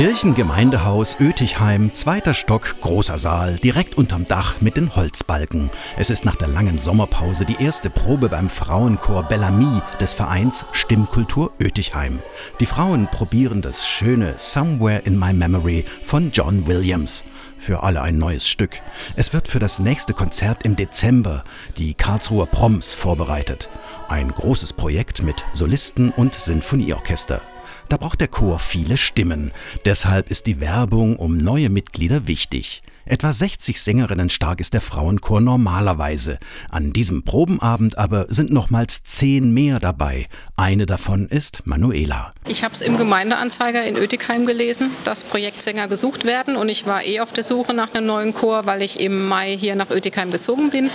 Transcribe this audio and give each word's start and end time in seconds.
Kirchengemeindehaus 0.00 1.18
Ötichheim, 1.20 1.94
zweiter 1.94 2.32
Stock, 2.32 2.80
großer 2.80 3.18
Saal, 3.18 3.56
direkt 3.56 3.98
unterm 3.98 4.26
Dach 4.26 4.58
mit 4.62 4.78
den 4.78 4.96
Holzbalken. 4.96 5.68
Es 5.98 6.08
ist 6.08 6.24
nach 6.24 6.36
der 6.36 6.48
langen 6.48 6.78
Sommerpause 6.78 7.44
die 7.44 7.62
erste 7.62 7.90
Probe 7.90 8.30
beim 8.30 8.48
Frauenchor 8.48 9.24
Bellamy 9.24 9.82
des 10.00 10.14
Vereins 10.14 10.64
Stimmkultur 10.72 11.52
Ötichheim. 11.60 12.20
Die 12.60 12.64
Frauen 12.64 13.08
probieren 13.08 13.60
das 13.60 13.86
schöne 13.86 14.32
Somewhere 14.38 15.02
in 15.04 15.18
My 15.18 15.34
Memory 15.34 15.84
von 16.02 16.30
John 16.30 16.66
Williams. 16.66 17.22
Für 17.58 17.82
alle 17.82 18.00
ein 18.00 18.16
neues 18.16 18.48
Stück. 18.48 18.80
Es 19.16 19.34
wird 19.34 19.48
für 19.48 19.58
das 19.58 19.80
nächste 19.80 20.14
Konzert 20.14 20.62
im 20.62 20.76
Dezember, 20.76 21.44
die 21.76 21.92
Karlsruher 21.92 22.46
Proms, 22.46 22.94
vorbereitet. 22.94 23.68
Ein 24.08 24.32
großes 24.32 24.72
Projekt 24.72 25.22
mit 25.22 25.44
Solisten 25.52 26.10
und 26.10 26.34
Sinfonieorchester. 26.34 27.42
Da 27.90 27.96
braucht 27.96 28.20
der 28.20 28.28
Chor 28.28 28.60
viele 28.60 28.96
Stimmen. 28.96 29.50
Deshalb 29.84 30.30
ist 30.30 30.46
die 30.46 30.60
Werbung 30.60 31.16
um 31.16 31.36
neue 31.36 31.70
Mitglieder 31.70 32.28
wichtig. 32.28 32.82
Etwa 33.04 33.32
60 33.32 33.82
Sängerinnen 33.82 34.30
stark 34.30 34.60
ist 34.60 34.74
der 34.74 34.80
Frauenchor 34.80 35.40
normalerweise. 35.40 36.38
An 36.68 36.92
diesem 36.92 37.24
Probenabend 37.24 37.98
aber 37.98 38.26
sind 38.28 38.52
nochmals 38.52 39.02
zehn 39.02 39.52
mehr 39.52 39.80
dabei. 39.80 40.26
Eine 40.54 40.86
davon 40.86 41.26
ist 41.26 41.66
Manuela. 41.66 42.32
Ich 42.46 42.62
habe 42.62 42.74
es 42.74 42.80
im 42.80 42.96
Gemeindeanzeiger 42.96 43.84
in 43.84 43.96
Oetikheim 43.96 44.46
gelesen, 44.46 44.92
dass 45.02 45.24
Projektsänger 45.24 45.88
gesucht 45.88 46.24
werden 46.24 46.54
und 46.54 46.68
ich 46.68 46.86
war 46.86 47.04
eh 47.04 47.18
auf 47.18 47.32
der 47.32 47.42
Suche 47.42 47.74
nach 47.74 47.92
einem 47.92 48.06
neuen 48.06 48.34
Chor, 48.34 48.66
weil 48.66 48.82
ich 48.82 49.00
im 49.00 49.26
Mai 49.26 49.58
hier 49.58 49.74
nach 49.74 49.90
Oetikheim 49.90 50.30
gezogen 50.30 50.70
bin 50.70 50.90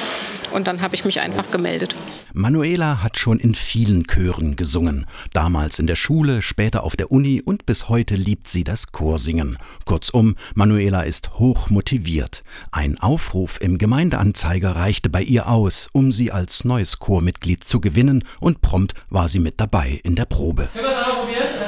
und 0.53 0.67
dann 0.67 0.81
habe 0.81 0.95
ich 0.95 1.03
mich 1.03 1.19
einfach 1.19 1.51
gemeldet. 1.51 1.93
Manuela 2.37 3.01
hat 3.01 3.17
schon 3.17 3.39
in 3.39 3.55
vielen 3.55 4.07
Chören 4.07 4.57
gesungen. 4.57 5.05
Damals 5.31 5.79
in 5.79 5.87
der 5.87 5.95
Schule, 5.95 6.41
später 6.41 6.83
auf 6.83 6.97
der 6.97 7.09
Uni 7.09 7.41
und 7.41 7.65
bis 7.65 7.87
heute 7.87 8.15
liebt 8.15 8.49
sie 8.49 8.65
das 8.65 8.91
Chorsingen. 8.91 9.57
Kurzum, 9.85 10.35
Manuela 10.53 11.03
ist 11.03 11.39
hoch 11.39 11.69
motiviert. 11.69 12.43
Ein 12.71 12.97
Aufruf 12.97 13.61
im 13.61 13.77
Gemeindeanzeiger 13.77 14.75
reichte 14.75 15.09
bei 15.09 15.23
ihr 15.23 15.47
aus, 15.47 15.87
um 15.93 16.11
sie 16.11 16.29
als 16.29 16.65
neues 16.65 16.99
Chormitglied 16.99 17.63
zu 17.63 17.79
gewinnen 17.79 18.25
und 18.41 18.59
prompt 18.59 18.95
war 19.09 19.29
sie 19.29 19.39
mit 19.39 19.61
dabei 19.61 20.01
in 20.03 20.15
der 20.15 20.25
Probe. 20.25 20.67
Können 20.73 20.83
wir 20.83 20.91
es 20.91 20.97
einmal 20.97 21.15
probieren? 21.15 21.64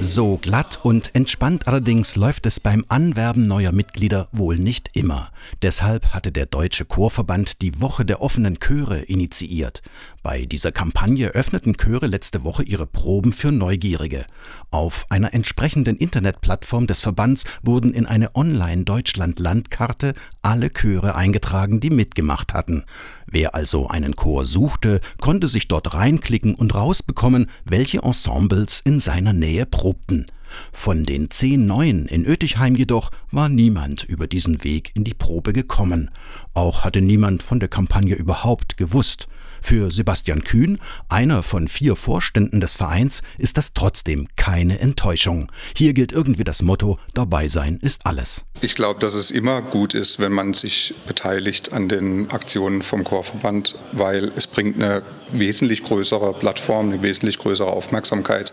So 0.00 0.36
glatt 0.36 0.78
und 0.84 1.16
entspannt 1.16 1.66
allerdings 1.66 2.14
läuft 2.14 2.46
es 2.46 2.60
beim 2.60 2.84
Anwerben 2.88 3.48
neuer 3.48 3.72
Mitglieder 3.72 4.28
wohl 4.30 4.56
nicht 4.56 4.90
immer. 4.92 5.32
Deshalb 5.60 6.14
hatte 6.14 6.30
der 6.30 6.46
Deutsche 6.46 6.84
Chorverband 6.84 7.62
die 7.62 7.80
Woche 7.80 8.04
der 8.04 8.22
offenen 8.22 8.60
Chöre 8.60 9.00
initiiert. 9.00 9.82
Bei 10.22 10.46
dieser 10.46 10.72
Kampagne 10.72 11.28
öffneten 11.28 11.76
Chöre 11.76 12.08
letzte 12.08 12.42
Woche 12.42 12.64
ihre 12.64 12.88
Proben 12.88 13.32
für 13.32 13.52
Neugierige. 13.52 14.26
Auf 14.70 15.06
einer 15.10 15.32
entsprechenden 15.32 15.96
Internetplattform 15.96 16.88
des 16.88 17.00
Verbands 17.00 17.44
wurden 17.62 17.94
in 17.94 18.04
eine 18.04 18.34
Online-Deutschland-Landkarte 18.34 20.14
alle 20.42 20.70
Chöre 20.70 21.14
eingetragen, 21.14 21.78
die 21.78 21.90
mitgemacht 21.90 22.52
hatten. 22.52 22.84
Wer 23.26 23.54
also 23.54 23.86
einen 23.86 24.16
Chor 24.16 24.44
suchte, 24.44 25.00
konnte 25.20 25.46
sich 25.46 25.68
dort 25.68 25.94
reinklicken 25.94 26.56
und 26.56 26.74
rausbekommen, 26.74 27.48
welche 27.64 28.02
Ensembles 28.02 28.80
in 28.84 28.98
seiner 28.98 29.32
Nähe 29.32 29.66
probten. 29.66 30.26
Von 30.72 31.04
den 31.04 31.30
zehn 31.30 31.66
Neuen 31.66 32.06
in 32.06 32.26
Oetichheim 32.26 32.74
jedoch 32.74 33.10
war 33.30 33.48
niemand 33.48 34.02
über 34.04 34.26
diesen 34.26 34.64
Weg 34.64 34.92
in 34.96 35.04
die 35.04 35.14
Probe 35.14 35.52
gekommen. 35.52 36.10
Auch 36.54 36.84
hatte 36.84 37.02
niemand 37.02 37.42
von 37.42 37.60
der 37.60 37.68
Kampagne 37.68 38.16
überhaupt 38.16 38.76
gewusst. 38.76 39.28
Für 39.62 39.90
Sebastian 39.90 40.44
Kühn, 40.44 40.78
einer 41.08 41.42
von 41.42 41.68
vier 41.68 41.96
Vorständen 41.96 42.60
des 42.60 42.74
Vereins, 42.74 43.22
ist 43.38 43.58
das 43.58 43.74
trotzdem 43.74 44.28
keine 44.36 44.78
Enttäuschung. 44.78 45.50
Hier 45.76 45.92
gilt 45.92 46.12
irgendwie 46.12 46.44
das 46.44 46.62
Motto, 46.62 46.98
dabei 47.14 47.48
sein 47.48 47.78
ist 47.82 48.06
alles. 48.06 48.44
Ich 48.60 48.74
glaube, 48.74 49.00
dass 49.00 49.14
es 49.14 49.30
immer 49.30 49.62
gut 49.62 49.94
ist, 49.94 50.18
wenn 50.18 50.32
man 50.32 50.54
sich 50.54 50.94
beteiligt 51.06 51.72
an 51.72 51.88
den 51.88 52.30
Aktionen 52.30 52.82
vom 52.82 53.04
Chorverband, 53.04 53.76
weil 53.92 54.32
es 54.36 54.46
bringt 54.46 54.76
eine 54.76 55.02
wesentlich 55.32 55.82
größere 55.82 56.32
Plattform, 56.34 56.90
eine 56.90 57.02
wesentlich 57.02 57.38
größere 57.38 57.70
Aufmerksamkeit, 57.70 58.52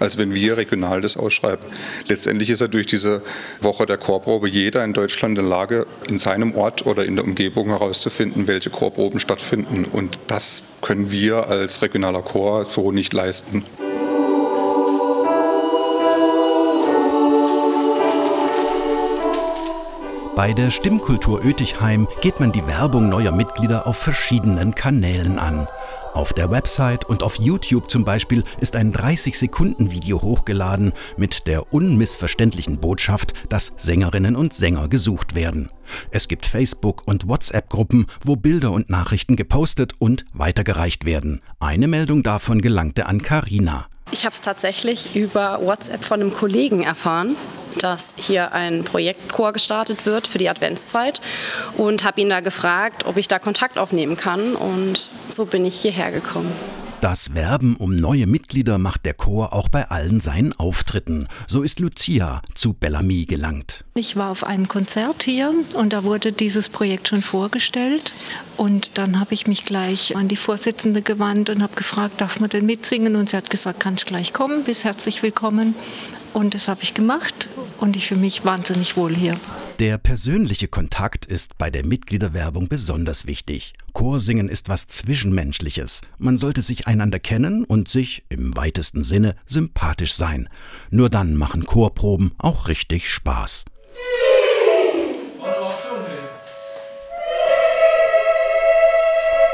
als 0.00 0.18
wenn 0.18 0.34
wir 0.34 0.56
regional 0.56 1.00
das 1.00 1.16
ausschreiben. 1.16 1.64
Letztendlich 2.08 2.50
ist 2.50 2.60
ja 2.60 2.68
durch 2.68 2.86
diese 2.86 3.22
Woche 3.60 3.86
der 3.86 3.98
Chorprobe 3.98 4.48
jeder 4.48 4.84
in 4.84 4.92
Deutschland 4.92 5.38
in 5.38 5.44
der 5.44 5.50
Lage, 5.50 5.86
in 6.08 6.18
seinem 6.18 6.54
Ort 6.54 6.86
oder 6.86 7.04
in 7.04 7.16
der 7.16 7.24
Umgebung 7.24 7.68
herauszufinden, 7.68 8.46
welche 8.46 8.70
Chorproben 8.70 9.20
stattfinden. 9.20 9.84
Und 9.84 10.18
das 10.26 10.45
das 10.46 10.62
können 10.80 11.10
wir 11.10 11.48
als 11.48 11.82
regionaler 11.82 12.22
Chor 12.22 12.64
so 12.64 12.92
nicht 12.92 13.12
leisten. 13.12 13.64
Bei 20.36 20.52
der 20.52 20.70
Stimmkultur 20.70 21.42
Oetichheim 21.46 22.06
geht 22.20 22.40
man 22.40 22.52
die 22.52 22.66
Werbung 22.66 23.08
neuer 23.08 23.32
Mitglieder 23.32 23.86
auf 23.86 23.96
verschiedenen 23.96 24.74
Kanälen 24.74 25.38
an. 25.38 25.66
Auf 26.12 26.34
der 26.34 26.52
Website 26.52 27.06
und 27.06 27.22
auf 27.22 27.36
YouTube 27.36 27.90
zum 27.90 28.04
Beispiel 28.04 28.42
ist 28.60 28.76
ein 28.76 28.92
30-Sekunden-Video 28.92 30.20
hochgeladen 30.20 30.92
mit 31.16 31.46
der 31.46 31.72
unmissverständlichen 31.72 32.76
Botschaft, 32.80 33.32
dass 33.48 33.72
Sängerinnen 33.78 34.36
und 34.36 34.52
Sänger 34.52 34.88
gesucht 34.88 35.34
werden. 35.34 35.68
Es 36.10 36.28
gibt 36.28 36.44
Facebook- 36.44 37.08
und 37.08 37.26
WhatsApp-Gruppen, 37.26 38.04
wo 38.22 38.36
Bilder 38.36 38.72
und 38.72 38.90
Nachrichten 38.90 39.36
gepostet 39.36 39.94
und 39.98 40.26
weitergereicht 40.34 41.06
werden. 41.06 41.40
Eine 41.60 41.88
Meldung 41.88 42.22
davon 42.22 42.60
gelangte 42.60 43.06
an 43.06 43.22
Karina. 43.22 43.86
Ich 44.12 44.24
habe 44.24 44.32
es 44.32 44.40
tatsächlich 44.40 45.16
über 45.16 45.60
WhatsApp 45.60 46.04
von 46.04 46.20
einem 46.20 46.32
Kollegen 46.32 46.82
erfahren, 46.84 47.36
dass 47.78 48.14
hier 48.16 48.52
ein 48.52 48.84
Projektchor 48.84 49.52
gestartet 49.52 50.06
wird 50.06 50.26
für 50.26 50.38
die 50.38 50.48
Adventszeit 50.48 51.20
und 51.76 52.04
habe 52.04 52.20
ihn 52.20 52.30
da 52.30 52.40
gefragt, 52.40 53.04
ob 53.06 53.16
ich 53.16 53.28
da 53.28 53.38
Kontakt 53.38 53.78
aufnehmen 53.78 54.16
kann 54.16 54.54
und 54.54 55.10
so 55.28 55.44
bin 55.44 55.64
ich 55.64 55.80
hierher 55.80 56.12
gekommen. 56.12 56.52
Das 57.02 57.34
Werben 57.34 57.76
um 57.76 57.94
neue 57.94 58.26
Mitglieder 58.26 58.78
macht 58.78 59.04
der 59.04 59.12
Chor 59.12 59.52
auch 59.52 59.68
bei 59.68 59.90
allen 59.90 60.20
seinen 60.20 60.54
Auftritten. 60.54 61.28
So 61.46 61.62
ist 61.62 61.78
Lucia 61.78 62.40
zu 62.54 62.72
Bellamy 62.72 63.26
gelangt. 63.26 63.84
Ich 63.94 64.16
war 64.16 64.30
auf 64.30 64.44
einem 64.44 64.66
Konzert 64.66 65.22
hier 65.22 65.52
und 65.74 65.92
da 65.92 66.04
wurde 66.04 66.32
dieses 66.32 66.70
Projekt 66.70 67.08
schon 67.08 67.20
vorgestellt. 67.20 68.14
Und 68.56 68.96
dann 68.96 69.20
habe 69.20 69.34
ich 69.34 69.46
mich 69.46 69.64
gleich 69.64 70.16
an 70.16 70.28
die 70.28 70.36
Vorsitzende 70.36 71.02
gewandt 71.02 71.50
und 71.50 71.62
habe 71.62 71.74
gefragt, 71.74 72.20
darf 72.22 72.40
man 72.40 72.48
denn 72.48 72.64
mitsingen? 72.64 73.14
Und 73.14 73.28
sie 73.28 73.36
hat 73.36 73.50
gesagt, 73.50 73.78
kannst 73.78 74.06
gleich 74.06 74.32
kommen, 74.32 74.64
bist 74.64 74.84
herzlich 74.84 75.22
willkommen. 75.22 75.74
Und 76.32 76.54
das 76.54 76.66
habe 76.66 76.82
ich 76.82 76.94
gemacht 76.94 77.50
und 77.78 77.96
ich 77.96 78.08
fühle 78.08 78.20
mich 78.20 78.44
wahnsinnig 78.44 78.96
wohl 78.96 79.14
hier. 79.14 79.36
Der 79.78 79.98
persönliche 79.98 80.68
Kontakt 80.68 81.26
ist 81.26 81.58
bei 81.58 81.68
der 81.68 81.84
Mitgliederwerbung 81.86 82.66
besonders 82.66 83.26
wichtig. 83.26 83.74
Chorsingen 83.92 84.48
ist 84.48 84.70
was 84.70 84.86
Zwischenmenschliches. 84.86 86.00
Man 86.16 86.38
sollte 86.38 86.62
sich 86.62 86.86
einander 86.86 87.18
kennen 87.18 87.62
und 87.62 87.86
sich, 87.86 88.24
im 88.30 88.56
weitesten 88.56 89.02
Sinne, 89.02 89.36
sympathisch 89.44 90.14
sein. 90.14 90.48
Nur 90.88 91.10
dann 91.10 91.34
machen 91.34 91.66
Chorproben 91.66 92.32
auch 92.38 92.68
richtig 92.68 93.10
Spaß. 93.10 93.66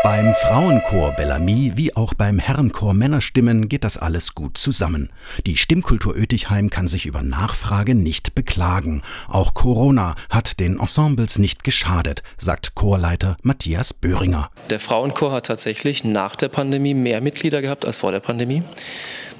Beim 0.05 0.35
Frauenchor 0.35 1.13
Bellamy 1.13 1.75
wie 1.77 1.95
auch 1.95 2.13
beim 2.13 2.41
Herrenchor 2.41 2.93
Männerstimmen 2.93 3.69
geht 3.69 3.85
das 3.85 3.99
alles 3.99 4.35
gut 4.35 4.59
zusammen. 4.59 5.11
Die 5.47 5.57
Stimmkultur 5.57 6.17
Oetichheim 6.17 6.71
kann 6.71 6.89
sich 6.89 7.07
über 7.07 7.23
Nachfrage 7.23 7.95
nicht 7.95 8.35
beklagen. 8.35 9.03
Auch 9.29 9.55
Corona 9.55 10.17
hat 10.29 10.59
den 10.59 10.81
Ensembles 10.81 11.39
nicht 11.39 11.63
geschadet, 11.63 12.25
sagt 12.37 12.75
Chorleiter 12.75 13.37
Matthias 13.45 13.95
Böhringer. 13.95 14.51
Der 14.71 14.81
Frauenchor 14.81 15.31
hat 15.31 15.47
tatsächlich 15.47 16.03
nach 16.03 16.35
der 16.35 16.49
Pandemie 16.49 16.95
mehr 16.95 17.21
Mitglieder 17.21 17.63
gehabt 17.63 17.85
als 17.85 17.97
vor 17.97 18.11
der 18.11 18.21
Pandemie. 18.21 18.65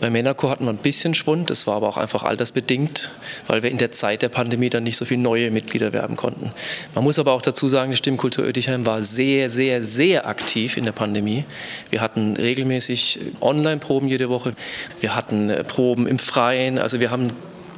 Beim 0.01 0.13
Männerchor 0.13 0.51
hatten 0.51 0.65
wir 0.65 0.71
ein 0.71 0.79
bisschen 0.79 1.15
Schwund, 1.15 1.51
das 1.51 1.67
war 1.67 1.77
aber 1.77 1.89
auch 1.89 1.97
einfach 1.97 2.23
altersbedingt, 2.25 3.13
weil 3.47 3.63
wir 3.63 3.71
in 3.71 3.79
der 3.79 3.93
Zeit 3.93 4.23
der 4.23 4.31
Pandemie 4.31 4.69
dann 4.69 4.83
nicht 4.83 4.97
so 4.97 5.05
viele 5.05 5.23
neue 5.23 5.51
Mitglieder 5.53 5.93
werben 5.93 6.17
konnten. 6.17 6.51
Man 6.95 7.05
muss 7.05 7.21
aber 7.21 7.33
auch 7.33 7.43
dazu 7.43 7.69
sagen, 7.69 7.93
die 7.93 7.97
Stimmkultur 7.97 8.45
Oetichheim 8.45 8.85
war 8.85 9.01
sehr, 9.03 9.49
sehr, 9.49 9.83
sehr 9.85 10.27
aktiv 10.27 10.52
in 10.57 10.85
der 10.85 10.93
Pandemie. 10.93 11.45
Wir 11.91 12.01
hatten 12.01 12.37
regelmäßig 12.37 13.19
Online-Proben 13.41 14.09
jede 14.09 14.29
Woche, 14.29 14.55
wir 15.01 15.17
hatten 15.17 15.51
äh, 15.51 15.65
Proben 15.65 16.07
im 16.07 16.19
Freien, 16.19 16.79
also 16.79 17.01
wir 17.01 17.11
haben 17.11 17.29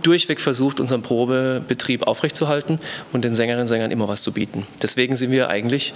durchweg 0.03 0.41
versucht, 0.41 0.81
unseren 0.81 1.03
Probebetrieb 1.03 2.06
aufrechtzuerhalten 2.06 2.79
und 3.12 3.25
den 3.25 3.35
Sängerinnen 3.35 3.62
und 3.62 3.69
Sängern 3.69 3.91
immer 3.91 4.06
was 4.06 4.23
zu 4.23 4.32
bieten. 4.32 4.67
Deswegen 4.82 5.17
sind 5.17 5.31
wir 5.31 5.49
eigentlich, 5.49 5.94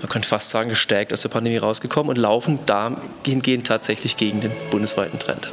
man 0.00 0.08
könnte 0.08 0.28
fast 0.28 0.50
sagen, 0.50 0.70
gestärkt 0.70 1.12
aus 1.12 1.20
der 1.20 1.28
Pandemie 1.28 1.58
rausgekommen 1.58 2.08
und 2.08 2.16
laufen 2.16 2.60
dahingehend 2.64 3.66
tatsächlich 3.66 4.16
gegen 4.16 4.40
den 4.40 4.52
bundesweiten 4.70 5.18
Trend. 5.18 5.52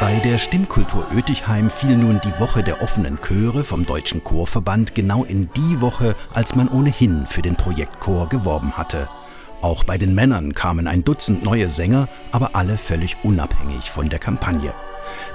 Bei 0.00 0.20
der 0.20 0.38
Stimmkultur 0.38 1.06
Oetichheim 1.10 1.70
fiel 1.70 1.96
nun 1.96 2.20
die 2.22 2.38
Woche 2.38 2.62
der 2.62 2.82
offenen 2.82 3.18
Chöre 3.22 3.64
vom 3.64 3.86
Deutschen 3.86 4.22
Chorverband 4.22 4.94
genau 4.94 5.24
in 5.24 5.48
die 5.56 5.80
Woche, 5.80 6.14
als 6.34 6.54
man 6.54 6.68
ohnehin 6.68 7.26
für 7.26 7.40
den 7.40 7.56
Projektchor 7.56 8.28
geworben 8.28 8.72
hatte. 8.72 9.08
Auch 9.62 9.84
bei 9.84 9.96
den 9.96 10.14
Männern 10.14 10.52
kamen 10.52 10.86
ein 10.86 11.02
Dutzend 11.02 11.42
neue 11.42 11.70
Sänger, 11.70 12.08
aber 12.30 12.54
alle 12.54 12.76
völlig 12.76 13.16
unabhängig 13.24 13.90
von 13.90 14.10
der 14.10 14.18
Kampagne. 14.18 14.74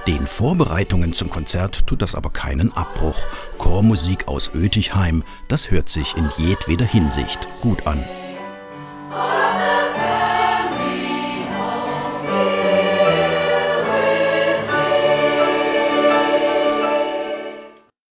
Den 0.08 0.28
Vorbereitungen 0.28 1.14
zum 1.14 1.32
Konzert 1.32 1.88
tut 1.88 2.04
das 2.04 2.14
aber 2.14 2.30
keinen 2.30 2.72
Abbruch. 2.72 3.18
Chormusik 3.58 4.28
aus 4.28 4.54
Oetichheim, 4.54 5.24
das 5.48 5.72
hört 5.72 5.90
sich 5.90 6.16
in 6.16 6.30
jedweder 6.38 6.86
Hinsicht 6.86 7.48
gut 7.62 7.88
an. 7.88 8.06